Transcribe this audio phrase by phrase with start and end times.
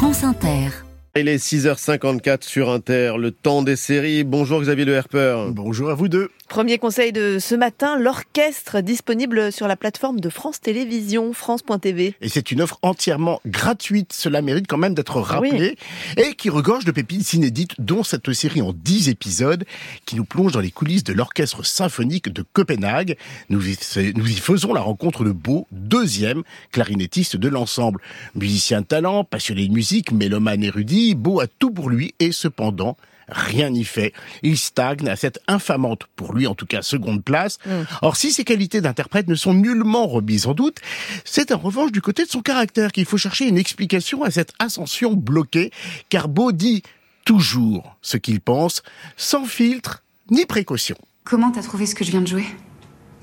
[0.00, 0.70] France Inter.
[1.14, 4.24] Il est 6h54 sur Inter, le temps des séries.
[4.24, 5.48] Bonjour Xavier Le Herper.
[5.50, 6.30] Bonjour à vous deux.
[6.48, 12.14] Premier conseil de ce matin, l'orchestre disponible sur la plateforme de France Télévisions, France.tv.
[12.20, 15.76] Et c'est une offre entièrement gratuite, cela mérite quand même d'être rappelé,
[16.16, 19.64] et qui regorge de pépites inédites, dont cette série en 10 épisodes,
[20.06, 23.16] qui nous plonge dans les coulisses de l'orchestre symphonique de Copenhague.
[23.48, 23.78] Nous y,
[24.16, 28.00] nous y faisons la rencontre de Beau, deuxième clarinettiste de l'ensemble.
[28.34, 32.96] Musicien de talent, passionné de musique, mélomane érudit, Beau a tout pour lui et cependant,
[33.28, 34.12] rien n'y fait.
[34.42, 37.58] Il stagne à cette infamante, pour lui en tout cas, seconde place.
[37.66, 37.70] Mm.
[38.02, 40.78] Or, si ses qualités d'interprète ne sont nullement remises en doute,
[41.24, 44.52] c'est en revanche du côté de son caractère qu'il faut chercher une explication à cette
[44.58, 45.70] ascension bloquée,
[46.08, 46.82] car Beau dit
[47.24, 48.82] toujours ce qu'il pense,
[49.16, 50.96] sans filtre ni précaution.
[51.24, 52.46] Comment t'as trouvé ce que je viens de jouer?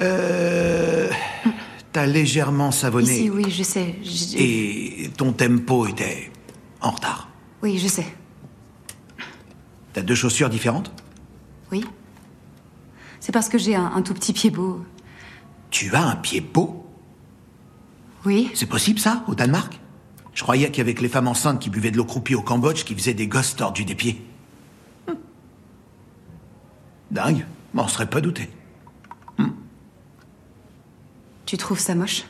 [0.01, 1.09] Euh...
[1.97, 3.11] T'as légèrement savonné.
[3.11, 3.95] Ici, oui, je sais.
[4.37, 6.31] Et ton tempo était
[6.79, 7.27] en retard.
[7.63, 8.05] Oui, je sais.
[9.93, 10.91] T'as deux chaussures différentes?
[11.71, 11.83] Oui.
[13.19, 14.85] C'est parce que j'ai un, tout petit pied beau.
[15.71, 16.85] Tu as un pied beau?
[18.25, 18.51] Oui.
[18.53, 19.79] C'est possible ça, au Danemark?
[20.35, 22.43] Je croyais qu'il y avait que les femmes enceintes qui buvaient de l'eau croupie au
[22.43, 24.23] Cambodge qui faisaient des gosses tordus des pieds.
[25.07, 25.15] Hum.
[27.09, 28.51] Dingue, m'en serait pas douté.
[31.47, 32.25] Tu trouves ça moche?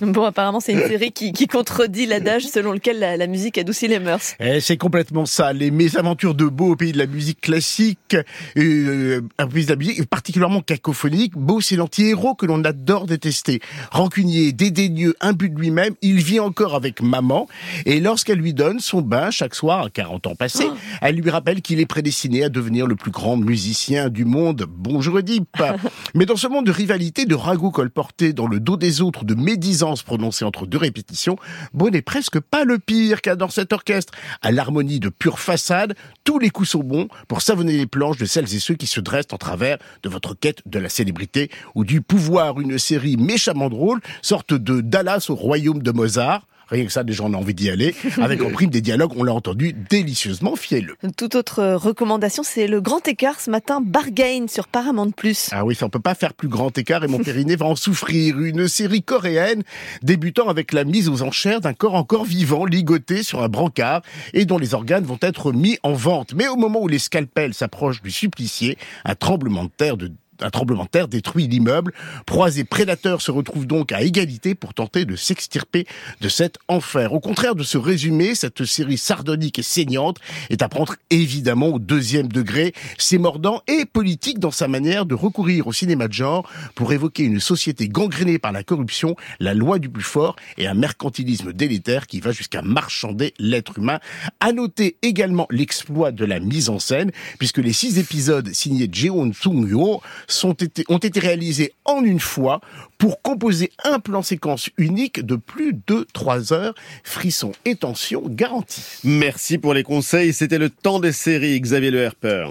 [0.00, 3.98] Bon, apparemment, c'est une série qui, qui contredit l'adage selon lequel la, musique adoucit les
[3.98, 4.34] mœurs.
[4.40, 5.52] Eh, c'est complètement ça.
[5.52, 8.16] Les mésaventures de Beau au pays de la musique classique,
[8.56, 11.34] euh, un pays de la musique particulièrement cacophonique.
[11.36, 13.60] Beau, c'est l'anti-héros que l'on adore détester.
[13.90, 17.46] Rancunier, dédaigneux, imbu de lui-même, il vit encore avec maman.
[17.86, 20.76] Et lorsqu'elle lui donne son bain chaque soir, à 40 ans passés, oh.
[21.00, 24.66] elle lui rappelle qu'il est prédestiné à devenir le plus grand musicien du monde.
[24.68, 25.62] Bonjour Oedipe.
[26.14, 29.34] Mais dans ce monde de rivalité, de ragots colportés dans le dos des autres, de
[29.34, 31.36] médisance prononcée entre deux répétitions,
[31.74, 35.94] Beau n'est presque pas le pire, dans cet orchestre, à l'harmonie de pure façade,
[36.24, 39.00] tous les coups sont bons pour savonner les planches de celles et ceux qui se
[39.00, 43.68] dressent en travers de votre quête de la célébrité ou du pouvoir, une série méchamment
[43.68, 47.54] drôle, sorte de Dallas au royaume de Mozart, Rien que ça, des gens ont envie
[47.54, 47.94] d'y aller.
[48.20, 50.96] Avec en prime des dialogues, on l'a entendu, délicieusement fielleux.
[51.18, 55.12] Toute autre recommandation, c'est le grand écart ce matin, Bargain sur Paramount+.
[55.50, 57.76] Ah oui, ça on peut pas faire plus grand écart et mon périnée va en
[57.76, 58.38] souffrir.
[58.38, 59.62] Une série coréenne
[60.02, 64.00] débutant avec la mise aux enchères d'un corps encore vivant ligoté sur un brancard
[64.32, 66.32] et dont les organes vont être mis en vente.
[66.34, 70.10] Mais au moment où les scalpels s'approchent du supplicié, un tremblement de terre de
[70.42, 71.92] un tremblement de terre détruit l'immeuble.
[72.26, 75.86] Proies et prédateurs se retrouvent donc à égalité pour tenter de s'extirper
[76.20, 77.12] de cet enfer.
[77.12, 80.18] Au contraire de ce résumé, cette série sardonique et saignante
[80.50, 82.72] est à prendre évidemment au deuxième degré.
[82.98, 87.24] C'est mordant et politique dans sa manière de recourir au cinéma de genre pour évoquer
[87.24, 92.06] une société gangrénée par la corruption, la loi du plus fort et un mercantilisme délétère
[92.06, 94.00] qui va jusqu'à marchander l'être humain.
[94.40, 99.32] À noter également l'exploit de la mise en scène, puisque les six épisodes signés Jeon
[99.32, 100.00] Sung-yo
[100.44, 102.60] ont été réalisés en une fois
[102.98, 106.74] pour composer un plan séquence unique de plus de 3 heures.
[107.04, 108.82] Frisson et tension garantis.
[109.04, 110.32] Merci pour les conseils.
[110.32, 112.46] C'était le temps des séries, Xavier Le Herper.